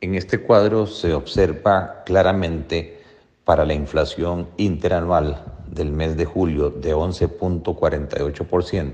En 0.00 0.14
este 0.14 0.38
cuadro 0.38 0.86
se 0.86 1.12
observa 1.12 2.04
claramente 2.04 3.02
para 3.44 3.64
la 3.64 3.74
inflación 3.74 4.48
interanual 4.56 5.44
del 5.66 5.90
mes 5.90 6.16
de 6.16 6.24
julio 6.24 6.70
de 6.70 6.94
11.48%, 6.94 8.92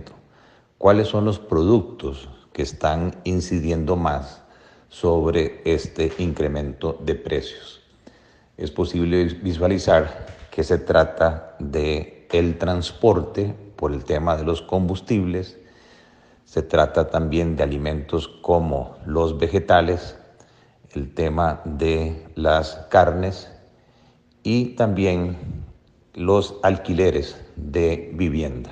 cuáles 0.78 1.08
son 1.08 1.26
los 1.26 1.38
productos 1.38 2.30
que 2.54 2.62
están 2.62 3.16
incidiendo 3.24 3.96
más 3.96 4.44
sobre 4.88 5.60
este 5.66 6.10
incremento 6.16 6.98
de 7.04 7.14
precios. 7.16 7.82
Es 8.56 8.70
posible 8.70 9.24
visualizar 9.24 10.26
que 10.50 10.64
se 10.64 10.78
trata 10.78 11.54
de 11.58 12.26
el 12.32 12.56
transporte 12.56 13.54
por 13.76 13.92
el 13.92 14.04
tema 14.04 14.38
de 14.38 14.44
los 14.44 14.62
combustibles, 14.62 15.58
se 16.46 16.62
trata 16.62 17.10
también 17.10 17.56
de 17.56 17.62
alimentos 17.62 18.26
como 18.26 18.96
los 19.04 19.36
vegetales, 19.38 20.16
el 20.96 21.12
tema 21.12 21.60
de 21.64 22.26
las 22.34 22.86
carnes 22.90 23.50
y 24.42 24.76
también 24.76 25.36
los 26.14 26.56
alquileres 26.62 27.36
de 27.56 28.12
vivienda. 28.14 28.70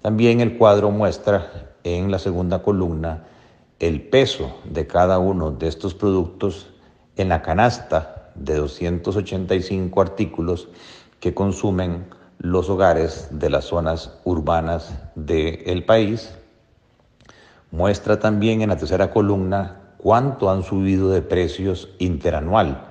También 0.00 0.40
el 0.40 0.58
cuadro 0.58 0.90
muestra 0.90 1.74
en 1.84 2.10
la 2.10 2.18
segunda 2.18 2.62
columna 2.62 3.24
el 3.78 4.02
peso 4.08 4.56
de 4.64 4.86
cada 4.86 5.18
uno 5.18 5.50
de 5.50 5.68
estos 5.68 5.94
productos 5.94 6.70
en 7.16 7.28
la 7.28 7.42
canasta 7.42 8.30
de 8.34 8.56
285 8.56 10.00
artículos 10.00 10.68
que 11.20 11.34
consumen 11.34 12.06
los 12.38 12.68
hogares 12.68 13.28
de 13.30 13.50
las 13.50 13.66
zonas 13.66 14.18
urbanas 14.24 14.92
del 15.14 15.84
país. 15.84 16.34
Muestra 17.70 18.18
también 18.18 18.62
en 18.62 18.70
la 18.70 18.76
tercera 18.76 19.10
columna 19.10 19.81
cuánto 20.02 20.50
han 20.50 20.64
subido 20.64 21.10
de 21.10 21.22
precios 21.22 21.88
interanual 21.98 22.88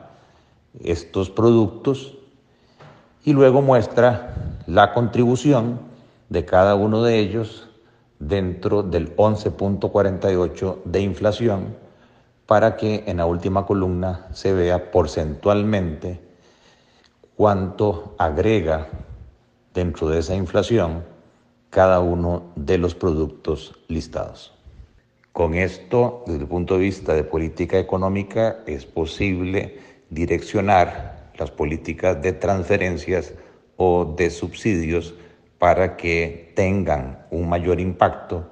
estos 0.81 1.29
productos 1.29 2.18
y 3.26 3.34
luego 3.34 3.62
muestra 3.62 4.34
la 4.65 4.93
contribución 4.93 5.79
de 6.29 6.45
cada 6.45 6.76
uno 6.76 7.03
de 7.03 7.20
ellos 7.20 7.68
dentro 8.20 8.81
del 8.81 9.15
11.48 9.18 10.84
de 10.85 11.01
inflación 11.01 11.76
para 12.45 12.77
que 12.77 13.03
en 13.07 13.18
la 13.18 13.25
última 13.25 13.65
columna 13.65 14.27
se 14.31 14.53
vea 14.53 14.91
porcentualmente 14.91 16.21
cuánto 17.35 18.15
agrega 18.18 18.87
dentro 19.73 20.07
de 20.09 20.20
esa 20.20 20.35
inflación 20.35 21.03
cada 21.70 21.99
uno 21.99 22.43
de 22.55 22.77
los 22.77 22.96
productos 22.96 23.75
listados. 23.87 24.60
Con 25.34 25.54
esto, 25.54 26.24
desde 26.27 26.41
el 26.41 26.48
punto 26.48 26.76
de 26.76 26.82
vista 26.82 27.13
de 27.13 27.24
política 27.24 27.79
económica, 27.79 28.60
es 28.65 28.85
posible 28.85 29.79
direccionar 30.10 31.32
las 31.37 31.51
políticas 31.51 32.21
de 32.21 32.34
transferencias 32.34 33.34
o 33.77 34.13
de 34.18 34.29
subsidios 34.29 35.15
para 35.57 35.96
que 35.96 36.52
tengan 36.55 37.26
un 37.32 37.48
mayor 37.48 37.79
impacto 37.79 38.49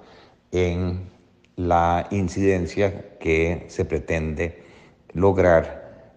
en 0.51 1.09
la 1.57 2.07
incidencia 2.11 3.17
que 3.19 3.65
se 3.67 3.83
pretende 3.83 4.63
lograr 5.13 6.13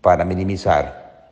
para 0.00 0.24
minimizar 0.24 1.30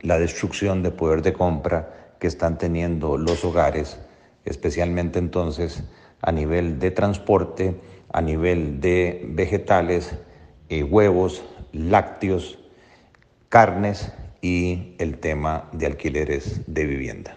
la 0.00 0.18
destrucción 0.18 0.82
de 0.82 0.90
poder 0.90 1.20
de 1.20 1.32
compra 1.34 2.14
que 2.18 2.26
están 2.26 2.56
teniendo 2.56 3.18
los 3.18 3.44
hogares, 3.44 3.98
especialmente 4.44 5.18
entonces 5.18 5.84
a 6.22 6.32
nivel 6.32 6.78
de 6.78 6.90
transporte, 6.90 7.74
a 8.14 8.22
nivel 8.22 8.80
de 8.80 9.26
vegetales, 9.28 10.14
eh, 10.68 10.84
huevos, 10.84 11.42
lácteos, 11.72 12.60
carnes 13.48 14.12
y 14.40 14.94
el 14.98 15.18
tema 15.18 15.68
de 15.72 15.86
alquileres 15.86 16.62
de 16.68 16.84
vivienda. 16.86 17.36